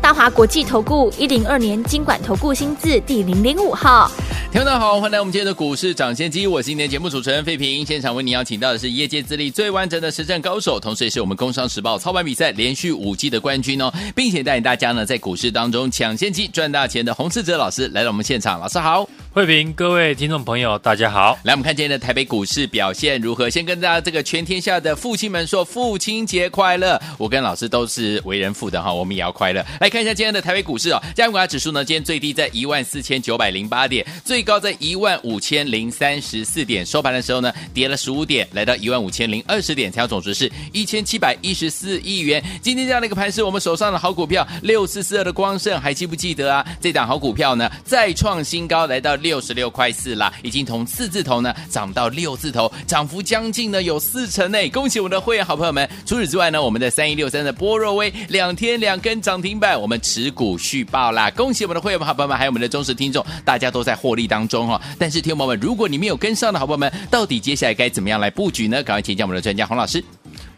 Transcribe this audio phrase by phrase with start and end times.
[0.00, 4.10] 大华国际投顾一零二年经管投顾新字第零零五号。
[4.52, 7.84] 听众好，欢迎来我们今天的股市涨先机，我是今天节目主持人费平。
[7.84, 19.06] 现场为您邀请到的是业界资历最完整的实战高手，同时也是我们工商时报操盘比赛连续五季的冠军哦，并且带领大家呢在股市当中抢先机赚大钱的洪世哲老师来到我们现场，老师好。
[19.32, 21.38] 慧平，各位听众朋友，大家好。
[21.42, 23.50] 来，我们看今天的台北股市表现如何？
[23.50, 26.98] 先跟大家这个全天下的父亲们说父亲节快乐。
[27.18, 29.62] 我跟老师都是为人父的哈，我们也要快乐。
[29.78, 42.42] 来来看一下今天的台北股市哦，加权指数呢，今天最低在一万四千九百零八点，最高在一万五千零三十四点，收盘的时候呢，跌了十五点，来到一万五千零二十点，成交总值是一千七百一十四亿元。
[42.60, 46.66] 今天这样的一个盘势，我们手上的好股票六四四二的光盛，还记不记得啊？
[46.80, 49.14] 这档好股票呢，再创新高，来到。
[49.14, 54.68] 六十六块四啦，已经从四字头呢涨到六字头，涨幅将近呢有四成内！
[54.68, 55.88] 恭喜我们的会员好朋友们。
[56.04, 61.30] 除此之外呢，我们的三一六三的波若威两天两根涨停板，我们持股续报啦！
[61.30, 64.80] 恭喜我们的会员好朋友们，还有我们的忠实听众，大家都在获利当中哈、哦。
[64.98, 68.82] 但是听友们，如果你没有跟上的好朋友们，到底接下来该怎么样来布局呢？
[68.82, 70.02] 赶快请教我们的专家洪老师。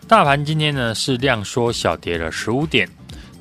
[0.07, 2.89] 大盘今天呢是量缩小跌了十五点，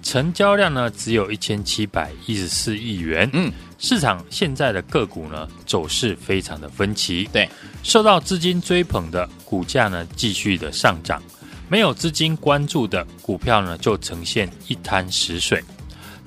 [0.04, 3.30] 成交量呢只有一千七百一十四亿元。
[3.34, 3.52] 嗯。
[3.80, 7.30] 市场现在的个股呢，走势非常的分歧。
[7.32, 7.48] 对，
[7.84, 11.22] 受到资金追捧的股价呢，继续的上涨；
[11.70, 15.64] 没有资金关注的股票呢，就呈现一滩死水。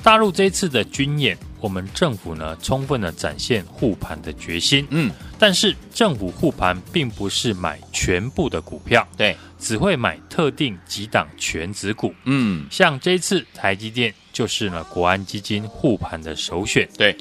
[0.02, 4.86] 大陆这次的军演，我们政府呢，充分的展现护盘的决心。
[4.90, 12.14] 嗯，但是政府护盘并不是买全部的股票，对，只会买特定几档权值股。
[12.24, 16.88] 嗯，像这次台积电就是呢，国安基金护盘的首选。
[16.96, 17.16] 对。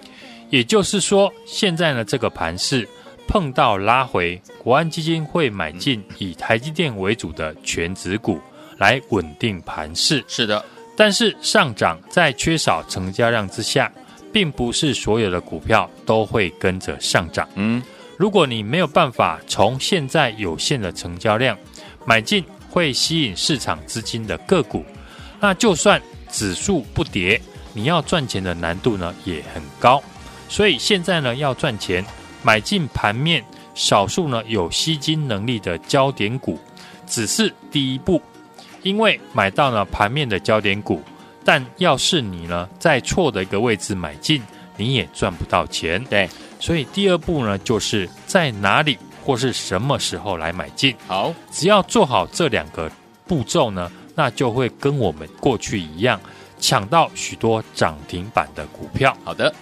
[0.52, 2.90] 也就是说，现在呢，这个盘势
[3.30, 8.42] 碰到拉回，国安基金会买进以台积电为主的全值股
[8.80, 10.26] 来稳定盘势。
[10.28, 10.66] 是的，
[10.98, 13.92] 但是上涨在缺少成交量之下，
[14.34, 17.48] 并不是所有的股票都会跟着上涨。
[17.54, 17.84] 嗯，
[18.18, 21.56] 如果你没有办法从现在有限的成交量
[22.06, 24.84] 买进会吸引市场资金的个股，
[25.40, 26.02] 那就算
[26.32, 27.40] 指数不跌，
[27.74, 30.02] 你要赚钱的难度呢也很高。
[30.48, 32.04] 所以现在呢，要赚钱，
[32.42, 33.44] 买进盘面
[33.76, 36.60] 少数呢有吸金能力的焦点股，
[37.08, 38.22] 只是第一步。
[38.82, 41.02] 因为买到了盘面的焦点股，
[41.44, 44.42] 但要是你呢在错的一个位置买进，
[44.78, 46.02] 你也赚不到钱。
[46.06, 46.30] 对，
[46.62, 50.96] 所以第二步呢，就是在哪里或是什么时候来买进。
[51.08, 52.90] 好，只要做好这两个
[53.28, 56.18] 步骤呢，那就会跟我们过去一样，
[56.58, 59.16] 抢到许多涨停板的股票。
[59.26, 59.54] 好的。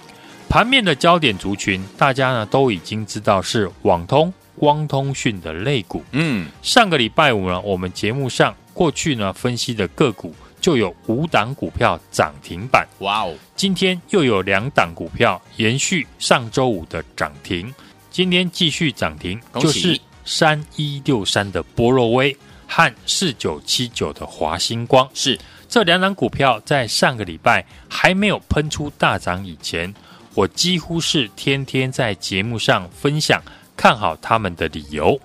[0.49, 6.03] 盘面的焦点族群，大家呢都已经知道是网通、光通讯的类股。
[6.11, 12.87] 嗯，上个礼拜五呢，我们节目上过去呢分析的个股就有五档股票涨停板。
[12.99, 13.35] 哇哦！
[13.55, 17.71] 今天又有两档股票延续上周五的涨停，
[18.09, 22.35] 今天继续涨停，就是三一六三的波若威
[22.67, 25.07] 和四九七九的华星光。
[25.13, 25.37] 是
[25.67, 29.93] 这两档股票在上个礼拜还没有喷出大涨以前。
[30.37, 33.41] 我几乎是天天在节目上分享
[33.75, 35.19] 看好他们的理由，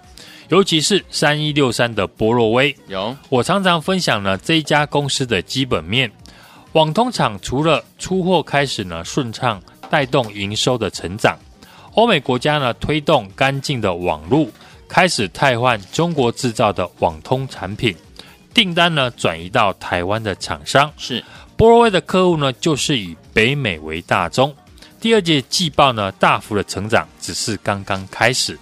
[0.49, 2.75] 尤其是三一六三的波若威。
[2.87, 6.11] 有我常常分享呢这一家公司的基本面。
[6.72, 11.39] 网通厂除了出货开始呢顺畅，带动营收的成长，
[11.93, 14.51] 欧美国家呢推动干净的网路，
[14.89, 17.95] 开始汰换中国制造的网通产品，
[18.55, 20.91] 订单呢转移到台湾的厂商。
[20.97, 21.22] 是
[21.55, 24.51] 波若威的客户呢就是以北美为大宗。
[25.03, 28.57] 第二届季报呢，大幅的成长只是刚刚开始，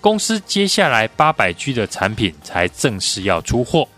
[0.00, 3.88] 公司接下来八百 G 的产品才正式要出货，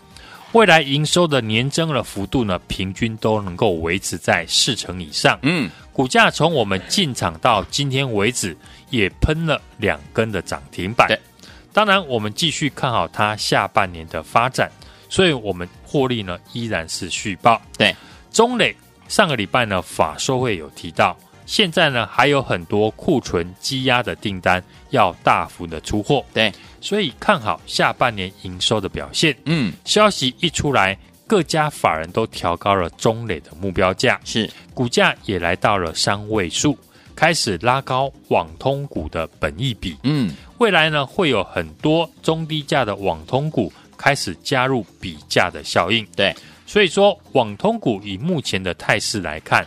[0.53, 5.37] 未来营收的年增的幅度呢，平均都能够维持在四成以上。
[5.43, 8.57] 嗯，股价从我们进场到今天为止，
[8.89, 11.07] 也喷了两根的涨停板。
[11.07, 11.19] 对，
[11.71, 14.67] 当然我们继续看好它下半年的发展，
[15.09, 17.61] 所以我们获利呢依然是续报。
[17.77, 17.95] 对，
[18.31, 18.75] 中磊
[19.07, 21.15] 上个礼拜呢法说会有提到。
[21.45, 26.51] 现在呢，还有很多库存积压的订单要大幅的出货，对，
[26.81, 29.35] 所以看好下半年营收的表现。
[29.45, 30.97] 嗯，消息一出来，
[31.27, 34.49] 各家法人都调高了中磊的目标价，是。
[34.73, 36.75] 股价也来到了三位数，
[37.15, 39.95] 开始拉高网通股的本益比。
[40.01, 46.03] 嗯，未来呢，会有很多中低价的网通股开始加入比价的效应。
[46.15, 46.35] 对，
[46.65, 49.63] 所以说网通股以目前的态势来看，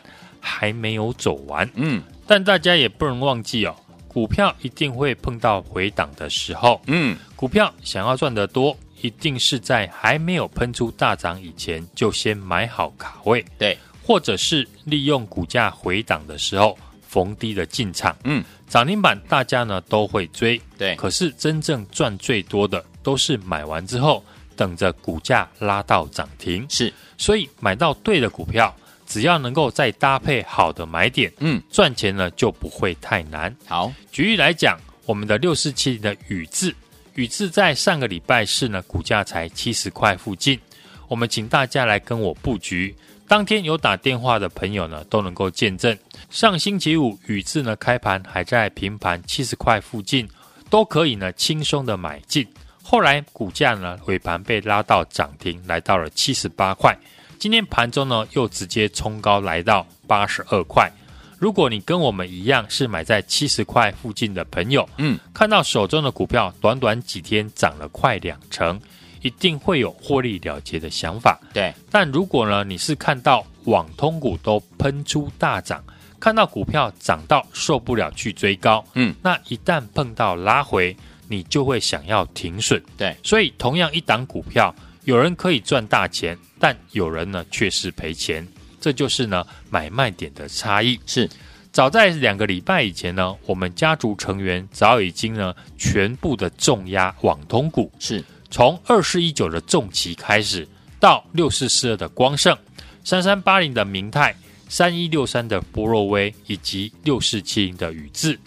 [0.46, 1.69] 还没有走完。
[1.75, 3.76] 嗯但大家也不能忘记哦，
[4.08, 6.81] 股票一定会碰到回档的时候。
[6.87, 16.76] 嗯，股票想要赚得多，一定是在还没有喷出大涨以前就先买好卡位，对，或者是利用股价回档的时候
[17.06, 18.16] 逢低的进场。
[18.25, 24.25] 嗯，涨停板大家呢都会追，对，可是真正赚最多的都是买完之后
[24.56, 26.66] 等着股价拉到涨停。
[26.69, 28.75] 是，所以买到对的股票。
[29.16, 33.56] 只要能够再搭配好的买点，嗯，赚钱呢就不会太难。
[33.64, 36.74] 好，举例来讲，我们的六四七零的宇智，
[37.14, 40.60] 宇智在上个礼拜四呢，股价才七十块附近。
[41.08, 42.94] 我们请大家来跟我布局，
[43.26, 45.96] 当天有打电话的朋友呢，都能够见证。
[46.28, 50.28] 上星期五宇智呢开盘还在平盘七十块附近，
[50.69, 52.46] 都可以呢轻松的买进。
[52.82, 56.94] 后来股价呢尾盘被拉到涨停，来到了七十八块。
[57.38, 60.90] 今天盘中呢，又直接冲高来到八十二块。
[61.38, 68.80] 如果你跟我们一样是买在七十块附近的朋友，嗯，看到手中的股票短短几天涨了快两成，
[69.20, 71.38] 一定会有获利了结的想法。
[71.52, 75.84] 对，但如果呢，你是看到网通股都喷出大涨，
[76.18, 80.96] 看到股票涨到受不了去追高，嗯，那一旦碰到拉回，
[81.28, 82.82] 你就会想要停损。
[82.96, 84.74] 对，所以同样一档股票，
[85.06, 86.38] 有人可以赚大钱。
[86.58, 88.49] 但有人呢却是赔钱，
[88.81, 90.99] 这就是呢买卖点的差异。
[91.05, 91.29] 是，
[91.70, 100.67] 早在两个礼拜以前呢，我们家族成员早已经呢全部的重压网通股，是从二四一九的重骑开始，
[100.99, 102.56] 到六四四二的光盛，
[103.05, 104.35] 三三八零的明泰，
[104.67, 108.41] 三一六三的波若威，以及六四七零的宇智，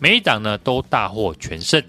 [0.00, 1.80] 每一档呢都大获全胜。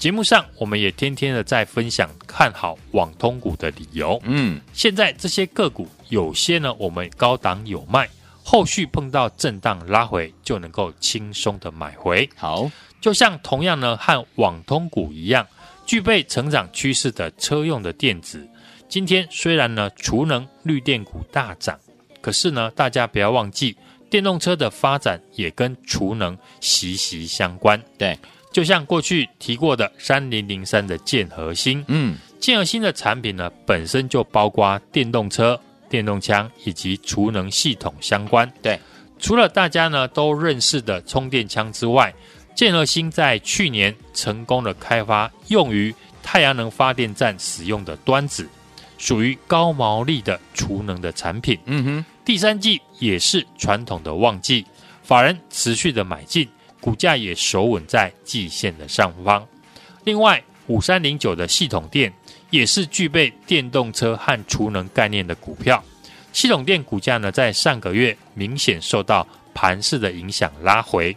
[0.00, 4.18] 节目上，我们也天天的在分享看好网通股的理由。
[4.24, 8.08] 嗯，现在这些个股有些呢，我们高档有卖，
[8.42, 12.26] 后续碰到震荡拉回，就能够轻松的买回。
[12.34, 15.46] 好，就像同样呢，和网通股一样，
[15.84, 18.48] 具备成长趋势的车用的电子，
[18.88, 21.78] 今天虽然呢，储能绿电股大涨，
[22.22, 23.76] 可是呢，大家不要忘记，
[24.08, 27.78] 电动车的发展也跟储能息息相关。
[27.98, 28.18] 对。
[28.52, 38.52] 就像过去提过的三零零三的建核心，嗯，建和兴的产品呢，本身就包括电动车、电动枪以及储能系统相关。
[38.60, 38.78] 对，
[39.20, 42.12] 除了大家呢都认识的充电枪之外，
[42.56, 48.48] 建核心在去年成功的开发用于太阳能发电站使用的端子，
[48.98, 51.56] 属于高毛利的储能的产品。
[51.66, 54.66] 嗯哼，第三季也是传统的旺季，
[55.04, 56.48] 法人持续的买进。
[56.80, 59.46] 股价也守稳在季线的上方。
[60.04, 62.12] 另外，五三零九的系统电
[62.48, 65.82] 也是具备电动车和储能概念的股票。
[66.32, 71.14] 系统电股价呢，在上个月明显受到盘势的影响拉回，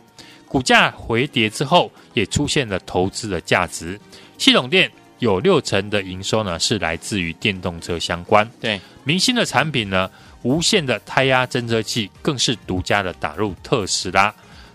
[0.47, 3.99] 股价回跌之后，也出现了投资的价值。
[4.37, 8.49] 系统电有六成的营收呢，是来自于电动车相关。
[8.59, 10.09] 对，明星的产品呢，
[10.41, 14.33] 无线的胎压侦测器更是独家的打入特斯拉。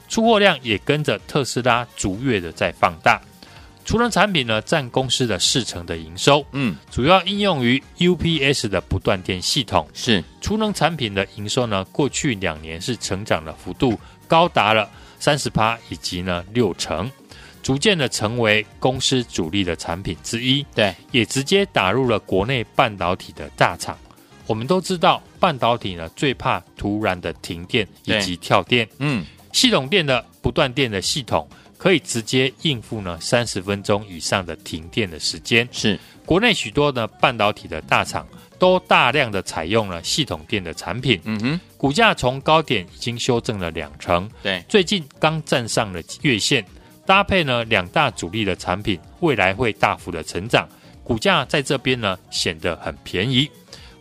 [0.09, 3.21] 出货量也跟着特斯拉逐月的在放大，
[3.85, 9.87] 储能产品呢占公司的四成的营收，嗯，主要应用于 UPS 的不断电系统。
[9.95, 17.11] 是储能产品的营收呢，过去两年是成长的幅度高达了三十趴以及呢六成，
[17.63, 20.65] 逐渐的成为公司主力的产品之一。
[20.75, 23.97] 对，也直接打入了国内半导体的大厂。
[24.47, 28.89] 我们都知道，半导体呢最怕突然的停电以及跳电。
[28.99, 29.25] 嗯。
[29.59, 31.45] 系统电的不断电的系统
[31.77, 35.69] 可以直接应付呢三十分钟以上的停电的时间。
[35.73, 38.25] 是国内许多的半导体的大厂
[38.57, 41.21] 都大量的采用了系统电的产品。
[41.25, 44.31] 嗯哼，股价从高点已经修正了两成。
[44.45, 46.65] 对，最近刚站上了月线，
[47.05, 50.69] 搭配呢两大主力的产品，未来会大幅的成长。
[51.03, 53.51] 股价在这边呢显得很便宜。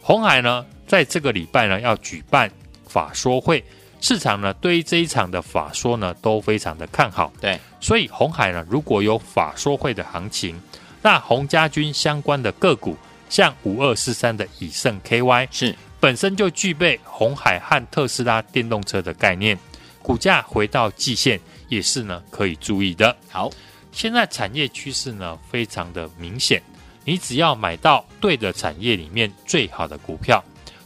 [0.04, 2.48] 红海呢在这个礼拜呢要举办
[2.88, 3.64] 法说会。
[4.00, 7.34] 市场呢，对于这一场的法说呢，都非常的看好。
[7.42, 10.62] 对，所以红海呢，如果有法说会的行情，
[11.02, 12.96] 那红家军相关的个股，
[13.30, 19.58] 像五二四三的以盛 KY，是本身就具备红海和特斯拉电动车的概念，
[20.02, 23.16] 股价回到季线也是呢可以注意的。
[23.30, 23.50] 好，
[23.92, 26.62] 现在产业趋势呢非常的明显，
[27.04, 30.42] 你只要买到对的产业里面最好的股票，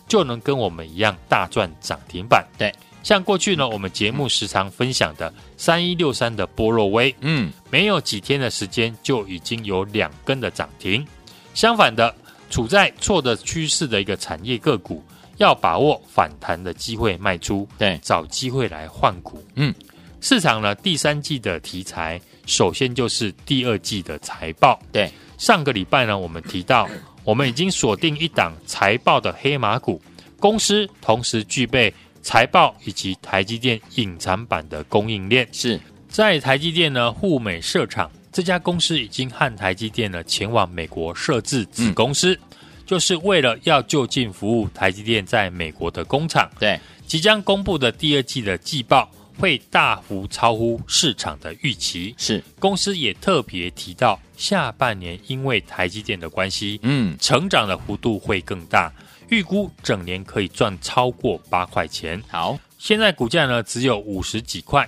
[0.07, 2.47] 就能跟我们一样大赚涨停板。
[2.57, 2.73] 对。
[3.03, 11.05] 像过去呢，我们节目时常分享的三一六三的波若威，嗯，没有几天的时间就已经有两根的涨停。
[11.53, 12.13] 相反的，
[12.50, 15.03] 处在错的趋势的一个产业个股，
[15.38, 19.43] 要把握反弹的机会卖出，对，找机会来换股。
[19.55, 19.74] 嗯，
[20.22, 24.79] 市场呢，第三季的题材，首先就是第二季的财报。
[24.91, 26.88] 对，上个礼拜呢，我们提到，
[27.24, 30.00] 我们已经锁定一档财报的黑马股，
[30.39, 38.09] 公司同时具备财报以及台积电隐藏版的供应链，是在台积电呢赴美设厂。
[38.31, 46.49] 这家公司已经和台积电呢前往美国设置子公司，嗯、就是为了要就近服务台积电在美国的工厂。
[46.57, 52.15] 对，即将公布的第二季的季报会大幅超乎市场的预期。
[52.17, 58.93] 是，公司也特别提到，下半年因为台积电的关系，嗯，成长的幅度会更大，
[59.31, 62.21] 预估整年可以赚超过八块钱。
[62.27, 64.88] 好，现在股价呢只有五十几块。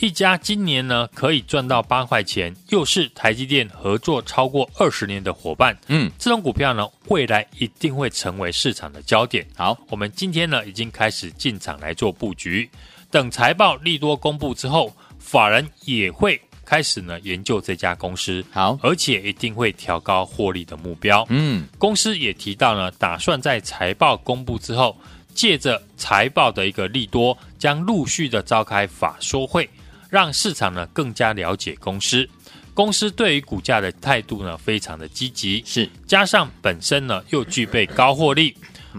[0.00, 9.46] 一家今年呢可以赚到八块钱，又是台积电合作超过二十年的伙伴，嗯，这种股票呢未来一定会成为市场的焦点。
[9.54, 12.68] 好，我们今天呢已经开始进场来做布局，
[13.12, 18.44] 等财报利多公布之后，法人也会开始呢研究这家公司。
[18.50, 21.24] 好，而且一定会调高获利的目标。
[21.28, 24.96] 嗯，公司也提到呢，打算在财报公布之后，
[25.34, 29.68] 借着财报的一个利多，将陆续的召开法说会。
[30.10, 32.28] 让市场呢更加了解公司，
[32.72, 38.54] 公司对于股价的态度呢非常的积极，是加上本身呢又具备高获利，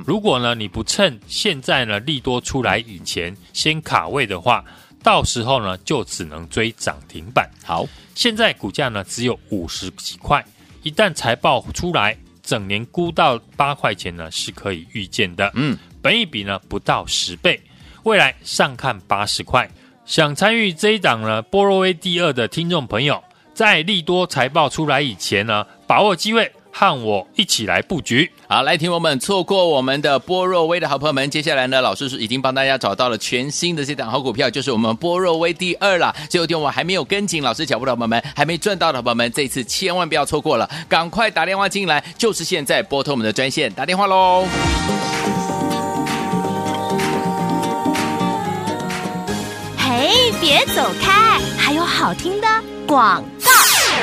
[0.06, 4.66] 如果呢你不趁现在呢利多出来以前先卡位的话，
[5.06, 7.48] 到时候呢就只能追涨停板。
[7.64, 7.86] 好，
[8.16, 10.44] 现在股价呢只有五十几块，
[10.82, 15.52] 一旦财报出来，整年估到八块钱呢是可以预见的。
[15.54, 17.62] 嗯，本一比呢不到十倍，
[18.02, 19.70] 未来上看八十块。
[20.08, 28.30] 想参与这一档呢波罗威第二的听众朋友，在利多财报出来以前呢，把握机会和我一起来布局。
[28.50, 36.14] 好，来听我们错过我们的波若威的好朋友们，接下来呢，老师是已经帮大家找到了全新的这档好股票，就是我们波若威第二了。
[36.30, 44.46] 最后听我还没有跟紧老师脚步的朋友们，还没赚到的朋友们，这次千万不要错过了，赶快打电话进来，就是现在拨通我们的专线打电话喽。
[49.78, 52.48] 嘿别走开，还有好听的
[52.86, 53.35] 广告。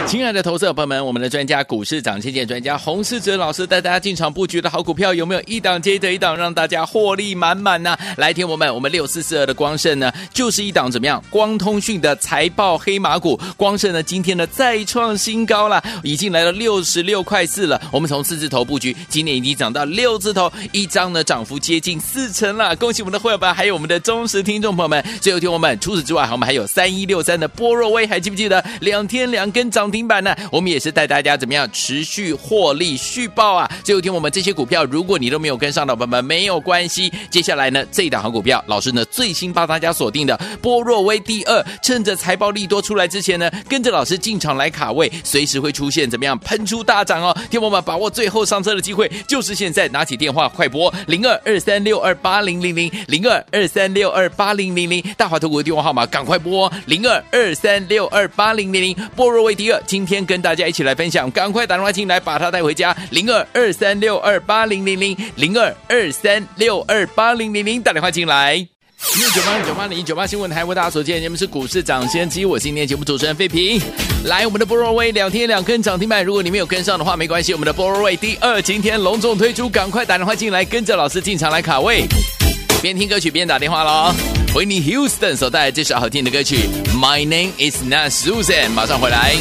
[0.07, 7.97] 亲爱的投资者朋友们，我们的专家股市涨跌专家洪世哲老师带大家进场布局的好股票，有没有一档接着一档，让大家获利满满呢？
[8.17, 11.23] 来听我们，我们六四四二的光盛呢，就是一档怎么样？
[11.31, 17.81] 光通讯的财报黑马股，光盛呢今天呢再创新高了，已经来到六十六块四了。
[17.91, 22.75] 我们从四字头布局，今年已经涨到六字头，一张呢涨幅接近四成了。
[22.77, 25.03] 恭喜我们的会员们，还有我们的忠实听众朋友们。
[25.21, 29.82] 最后听我们，除此之外，我们还有三一六三的波若威，还记不记得两天两根涨？
[29.83, 33.69] 涨停板呢，我们也是带大家怎么样持续获利续报啊！
[33.83, 37.13] 最后听我们这些股票，如果你都没有跟上的朋友们，没有关系。
[37.29, 47.37] 接下来呢，这一档好股票，老师呢最新帮大家锁定的波若威第二，趁着财报利多出来之前呢，跟着老师进场来卡位，随时会出现怎么样喷出大涨哦！
[47.51, 59.72] 听我们把握最后上车的机会，就是现在，拿起电话快拨零二二三六二八零零零零二二三六二八零零零，大华投股的电话号码赶快拨零二二三六二八零零零，波若威第二。
[59.87, 62.97] 今天跟大家一起来分享，赶快打电话进来，把它带回家。
[63.11, 68.57] 零二二三六二八零零零零二二三六二八零零零，打电话进来。
[68.57, 73.81] 一九八零九八零九八新闻台为大家所见，你们是股市涨先机，我是今天节目主持人费平。
[74.25, 82.05] 来，我们的波若威两天两根涨停板，如果你没有跟上的话，没关系，我们的波若威第二今天隆重推出，赶快打电话进来，跟着老师进场来卡位。
[82.81, 84.15] 边听歌曲边打电话喽
[84.55, 89.37] ，Whitney Houston 所带来这首好听的歌曲，My Name Is Not Susan，马上回来。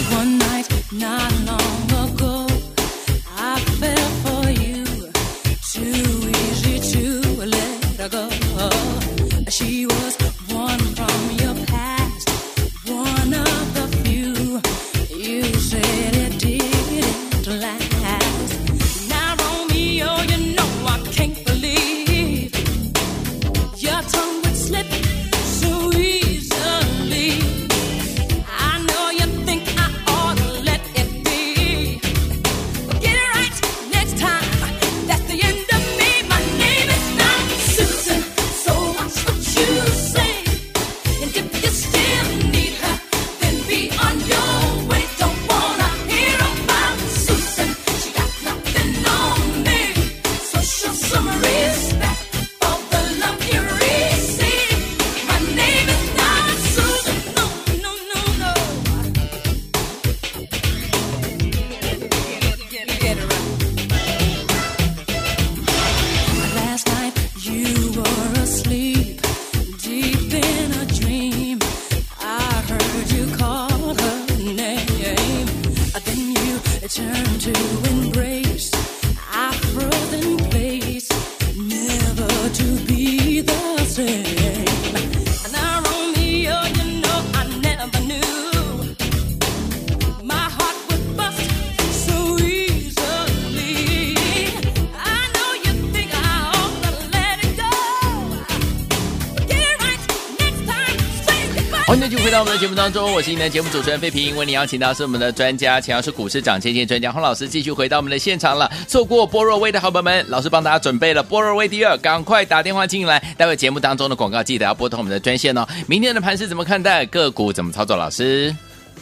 [101.91, 104.33] 欢迎继续回到我们的节目当中，我是你的节目主持人费平。
[104.37, 108.71] 为你邀请到是我们的专家，请到是股市涨跌专家洪老师，继续回到我们的现场了。
[108.87, 113.19] 错过波若威的好朋友们，老师帮大家准备了波若威第二，赶快打电话进来。
[113.37, 115.67] 待会节目当中的广告记得要拨通我们的专线哦。
[115.85, 117.05] 明天的盘是怎么看待？
[117.07, 117.97] 个股怎么操作？
[117.97, 118.55] 老师，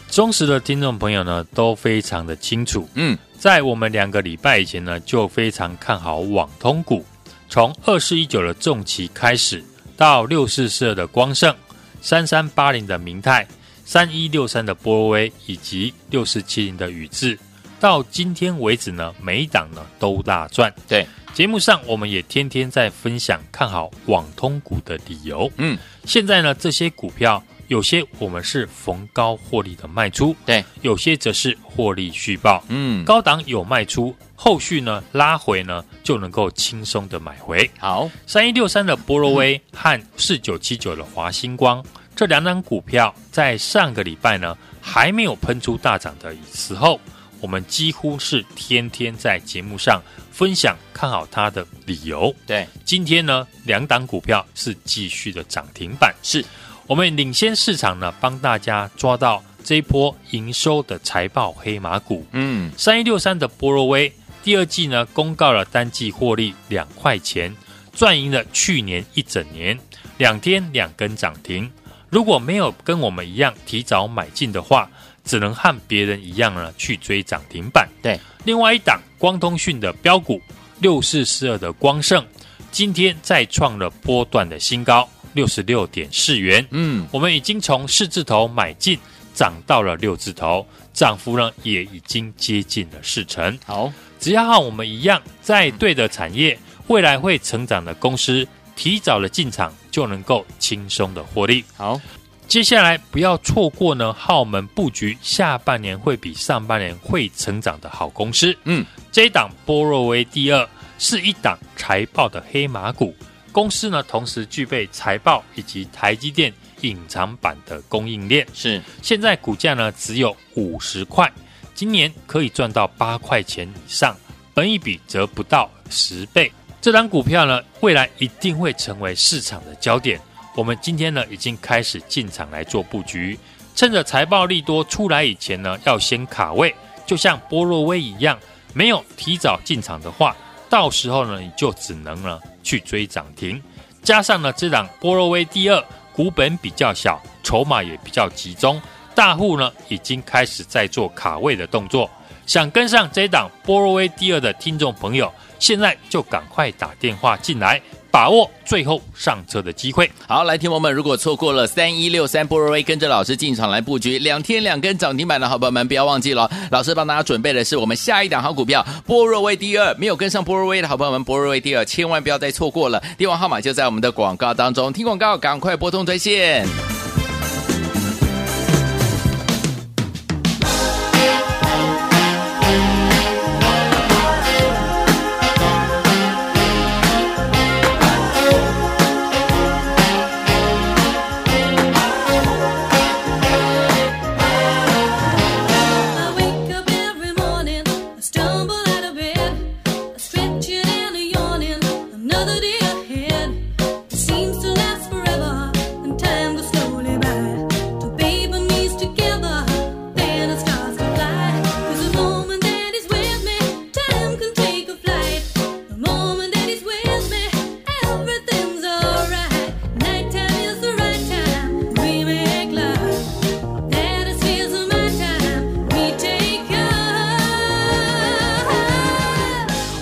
[0.09, 2.89] 忠实的听众朋友呢都非常的清楚。
[2.95, 7.05] 嗯，在我们两个礼拜以前呢，就非常看好网通股，
[7.49, 9.63] 从二四一九的重旗开始，
[9.95, 11.53] 到六四四二的光圣。
[12.01, 13.47] 三三八零的明泰，
[13.85, 17.37] 三一六三的波若威，以及六四七零的宇智，
[17.79, 20.73] 到今天为止呢，每一档呢都大赚。
[20.87, 25.51] 对，节目上我们也天天在分享看好网通股的理由。
[25.57, 32.63] 嗯，现在呢，这些股票有些我们是逢高获利的卖出，对，有些则是获利续报。
[32.67, 34.13] 嗯，高档有卖出。
[34.35, 37.69] 后续呢，拉回呢就能够轻松的买回。
[37.77, 41.83] 好，三一六三的波罗威和四九七九的华星光
[42.15, 46.99] 这两档股票，在上个礼拜呢还没有喷出大涨的时候，
[47.39, 52.33] 我们几乎是天天在节目上分享看好它的理由。
[52.47, 56.43] 对，今天呢两档股票是继续的涨停板，是
[56.89, 62.25] 我们领先市场呢，帮大家抓到这一波营收的财报黑马股。
[62.31, 64.11] 嗯，三一六三的波若威。
[64.41, 67.55] 第二季呢，公告了单季获利两块钱，
[67.93, 69.77] 赚赢了去年一整年，
[70.17, 71.71] 两天两根涨停。
[72.09, 74.89] 如果没有跟我们一样提早买进的话，
[75.23, 77.87] 只能和别人一样呢去追涨停板。
[78.01, 80.41] 对，另外一档光通讯的标股
[80.79, 82.25] 六四四二的光盛，
[82.71, 86.65] 今天再创了波段的新高，六十六点四元。
[86.71, 88.97] 嗯，我们已经从四字头买进，
[89.33, 93.57] 涨到了六字头，涨幅呢也已经接近了四成。
[93.65, 93.91] 好。
[94.19, 101.63] 只要和我们一样，在对的产业，未来会成长的公司，提早的进场，就能够轻松的获利。
[101.77, 101.97] 好，
[102.45, 108.53] 接下来不要错过呢，和我们布局下半年会比上半年会成长的好公司。
[108.65, 113.15] 嗯，这一档波若威第二是一档财报的黑马股，
[113.51, 118.47] 公司呢同时具备财报以及台积电隐藏版的供应链。
[118.53, 121.31] 是，现在股价呢只有五十块。
[121.73, 124.15] 今年可以赚到八块钱以上，
[124.53, 126.51] 本一比则不到十倍。
[126.81, 130.19] 这档股票呢，未来一定会成为市场的焦点。
[130.55, 133.39] 我们今天呢，已经开始进场来做布局，
[133.75, 136.73] 趁着财报利多出来以前呢，要先卡位。
[137.05, 138.37] 就像波若威一样，
[138.73, 140.35] 没有提早进场的话，
[140.69, 143.61] 到时候呢，你就只能呢去追涨停。
[144.03, 148.81] 加上呢，这档波罗威第二股本比较小，筹码也比较集中。
[149.15, 152.09] 大户呢，已经开始在做卡位的动作，
[152.45, 160.09] 想跟上这档波罗威第二的听众朋友，现在就赶快打电话进来，把握最后上车的机会。
[160.27, 176.98] 好，来，听友们，如果错过了三一六三波若威，跟着老师进场来布局两天两根涨停板的好朋友们，不要忘记了，老师帮大家准备的是我们下一档好股票波若威第二，没有跟上波若威的好朋友们，波若威第二千万不要再错过了，电话号码就在我们的广告当中，听广告赶快拨通专线。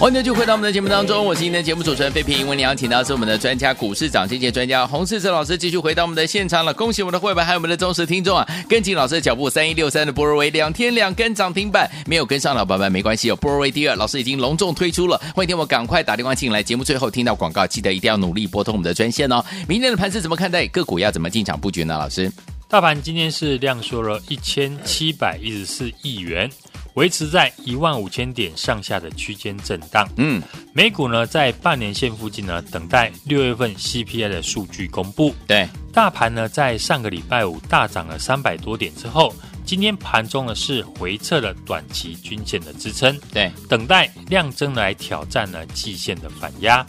[0.08, 2.48] 欢迎就回到我们的节目当中，我是今天的节目主持人费平。
[2.48, 6.74] 为你邀请到是我们的专家股市涨跌界专家洪世哲老师，继续回到我们的现场了。
[6.74, 8.48] 恭喜我们的会员还有我们的忠实听众啊！
[8.70, 13.36] 跟紧老师的脚步，三一六三的波若威两天两根涨停板，没有跟上的宝宝们没关系哦。
[13.36, 16.64] 波若威第二，老师已经隆重推出了，欢迎听我赶快打电话进来。
[16.64, 19.44] 节目最后听到广告，记得一定要努力拨通我们的专线哦。
[19.68, 20.66] 明天的盘是怎么看待？
[20.68, 21.98] 个股要怎么进场布局呢？
[21.98, 22.32] 老师，
[22.70, 26.50] 大盘今天是量缩了一千七百一十四亿元。
[26.98, 30.10] 维持在一万五千点上下的区间震荡。
[30.18, 30.42] 嗯，
[30.74, 35.34] 美股呢在半年线附近呢，等待六月份 CPI 的数据公布。
[35.46, 39.32] 对，大盘呢在上个礼拜五大涨了三百多点之后，
[39.64, 43.16] 今天盘中呢是回撤了短期均线的支撑。
[43.32, 46.84] 对，等待量增来挑战呢季线的反压。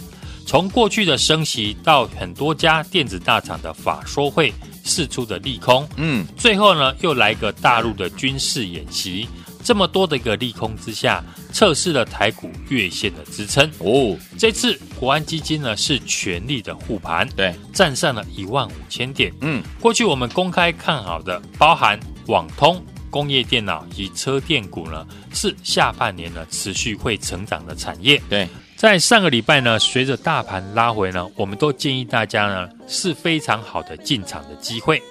[0.47, 4.53] 从过去的升息到很多家电子大厂的法说会。
[4.85, 9.29] 释出的利空，嗯，最后呢又来个大陆的军事演习，
[9.69, 13.71] 这么多的一个利空之下，测试了台股月线的支撑。
[13.81, 19.31] 哦，这次国安基金呢是全力的护盘，对，站上了一万五千点。
[19.43, 28.19] 嗯，过去我们公开看好的，包含网通、工业电脑及车电股呢，是下半年呢持续会成长的产业。
[28.31, 35.03] 对，在上个礼拜呢，随着大盘拉回呢，我们都建议大家呢是非常好的进场的机会，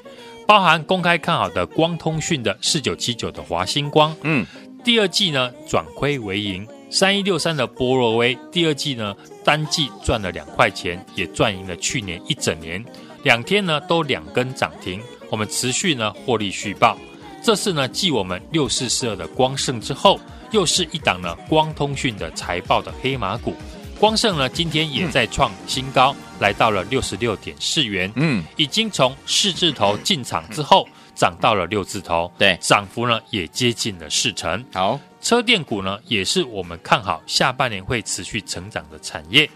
[0.48, 4.46] 包含公开看好的光通讯的四九七九的华星光，嗯，
[4.84, 12.84] 第二季呢转亏为盈，三一六三的波若威第二季呢单季赚了两块钱，也赚赢了去年一整年，
[13.24, 16.98] 两天呢都两根涨停，我们持续呢获利续报。
[17.44, 20.18] 这次呢，继我们六四四二的光盛之后，
[20.52, 23.54] 又是一档呢光通讯的财报的黑马股。
[24.00, 28.12] 光盛呢，今天也在创新高，嗯、来到了六十六点四元。
[28.16, 32.32] 嗯，已经从四字头进场之后，涨到了六字头。
[32.38, 34.64] 对，涨幅呢也接近了四成。
[34.72, 39.50] 好，车电股呢，也是我们看好下半年会持续成长的产业，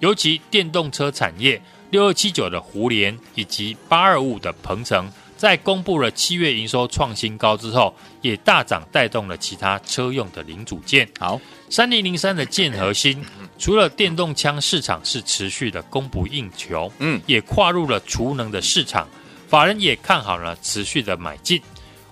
[0.00, 5.10] 尤其电动车产业，六二七九的胡联以及八二五的鹏程。
[5.38, 11.06] 在公布了七月营收创新高之后，也大涨带动了其他车用的零组件。
[11.18, 13.22] 好，三零零三的建和兴，
[13.58, 19.08] 除了电动枪市场是持续的供不应求，嗯，也跨入了储能的市场，
[19.48, 21.60] 法人也看好了持续的买进。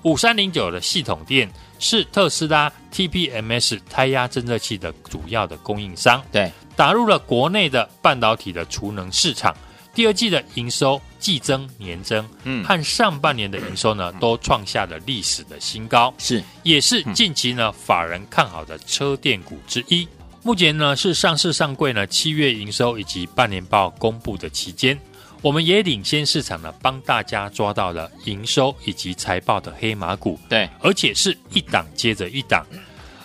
[0.03, 9.57] 五三零九的系统电是特斯拉 TPMS 胎压侦测器的主要的供应商，对，打入了国内的半导体的储能市场。
[9.95, 20.07] 第二季的营收季增年增，嗯，和上半年的营收呢，都创下了历史的新高，是，也是近期呢法人看好的车电股之一。
[20.45, 24.97] 目前呢是上市上柜呢七月营收以及半年报公布的期间，
[25.41, 32.63] 我们也领先市场呢帮大家抓到了营收以及财报的黑马股，对，而且是一档接着一档，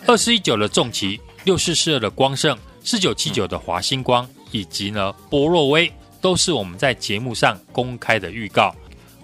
[0.06, 5.92] 二四一九的重旗，六四四二的光盛，四九七九的华星光，以及呢波若威。
[6.22, 8.74] 都是我们在节目上公开的预告，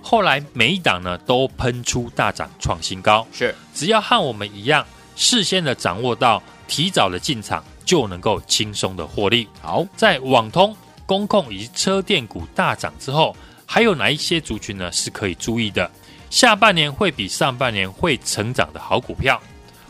[0.00, 3.26] 后来每一档呢都喷出大涨创新高。
[3.34, 4.82] 是，只要和我们一样，
[5.14, 9.48] 事先的掌握到，提早的进场，就能够轻松的获利。
[9.62, 15.90] 好，在网通、工控以及车电股大涨之后，还有哪一些族群呢是可以注意的？
[16.28, 19.40] 下半年会比上半年会成长的好股票。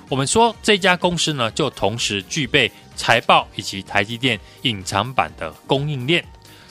[0.09, 6.25] 我们说这家公司呢，就同时具备财报以及台积电隐藏版的供应链。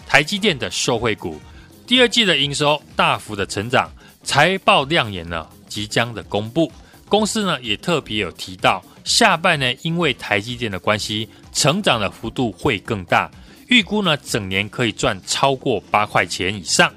[0.07, 1.41] 台积电的受惠股，
[1.87, 3.91] 第二季的营收大幅的成长，
[4.23, 6.71] 财报亮眼呢，即将的公布。
[7.09, 13.31] 公司呢也特别有提到，下半年因为台积电的关系，成长的幅度会更大，
[13.69, 16.93] 预估呢整年可以赚超过八块钱以上。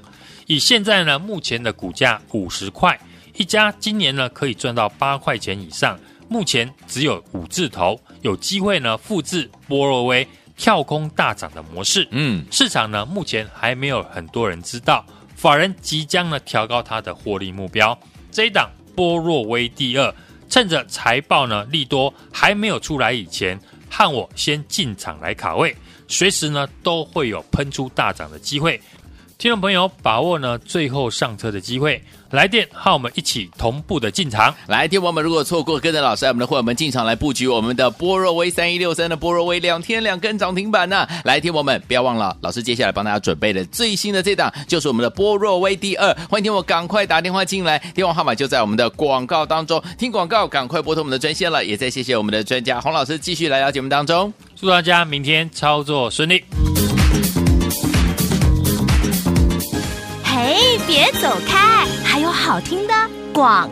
[0.46, 2.98] 以现在呢目前的股价五十块，
[3.36, 5.96] 一家今年呢可以赚到八块钱以上，
[6.28, 10.26] 目前只有五字头，有机会呢复制波若威。
[10.60, 17.96] 跳空大涨的模式，嗯，市场呢目前还没有很多人知道，法人即将呢调高它的获利目标。
[18.32, 20.12] 这一档波若威第二，
[20.48, 23.58] 趁着财报呢利多还没有出来以前，
[23.90, 25.76] 和我先进场来卡位，
[26.08, 28.80] 随时呢都会有喷出大涨的机会。
[29.38, 32.02] 听众朋友，把握呢最后上车的机会。
[32.30, 34.52] 来电和我们一起同步的进场。
[34.66, 41.08] 来电我们如果错过跟着老师，我们的会员们进场来布局我们的波若威三一六三的波若威两天两根涨停板呢、啊。
[41.24, 46.12] 来电我们不要忘了，老师接下来帮大家准备的最新的这档就是我们的波若威第二。
[46.28, 49.80] 欢迎听我赶快打电话进来，电话号码就在我们的广告当中。
[49.96, 51.64] 听广告赶快拨通我们的专线了。
[51.64, 56.42] 也再谢谢我们的专家洪老师继续来到节目当中，祝大家明天操作顺利。
[60.40, 60.54] 哎，
[60.86, 61.84] 别走开！
[62.04, 62.94] 还有好听的
[63.34, 63.68] 广。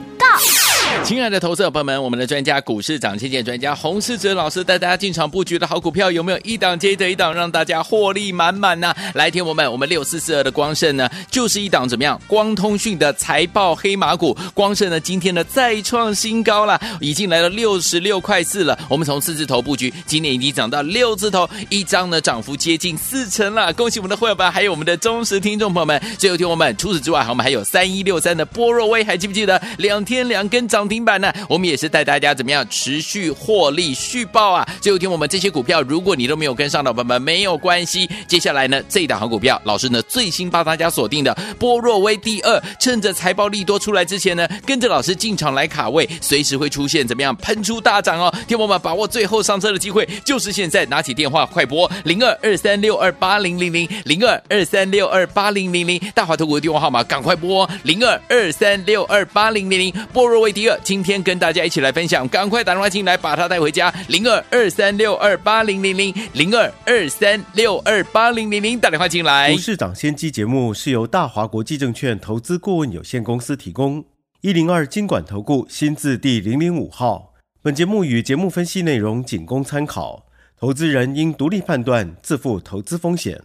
[1.06, 8.92] 亲爱的投资者朋友们，我们的专家股市涨跌专家洪世哲老师带大家进场布局的好股票，有没有一档接着一档，让大家获利满满呢？
[9.14, 12.20] 来听我们，我们六四四二的光盛呢，就是一档怎么样？
[12.26, 18.76] 光通讯的财报黑马股，光盛呢今天呢再创新高了，已经来到六十六块四了。
[18.88, 23.72] 我们从四字头布局，今年已经涨到六字头，一张呢涨幅接近四成了。
[23.74, 26.02] 恭喜我们的会员们，还有我们的忠实听众朋友们。
[26.18, 30.84] 最后听我们，除此之外，我们还有三一六三的波若威，还记不记得两天两根涨？
[30.88, 31.32] 停停板呢。
[31.48, 34.66] 我们也是带大家怎么样持续获利续报啊。
[34.80, 38.08] 最后听我们这些股票，如果你都没有跟上的朋友们，没有关系。
[38.26, 48.32] 接下来呢，这一档好股票，老师呢最新帮大家锁定的波若威第二，趁着财报利多出来之前呢，跟着老师进场来卡位，随时会出现怎么样喷出大涨哦。
[48.48, 69.50] 听我们把握最后上车的机会，就是现在，拿起电话快拨零二二三六二八零零零零二二三六二八零零零，大华投顾的电话号码赶快拨零二二三六二八零零零，波若威第二，今天跟大家一起来分享，赶快打电话进来把它带回家零二二三六二八零零零零二二三六二八零零零，打电话进来。
[69.50, 74.04] 股市涨先机节目是由大华国际证券投资顾问有限公司提供，
[74.42, 77.34] 一零二经管投顾新字第零零五号。
[77.60, 83.42] 本节目与节目分析内容仅供参考，投资人应独立判断，自负投资风险。